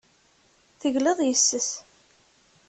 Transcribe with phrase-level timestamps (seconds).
[0.79, 1.69] Tegliḍ yes-s.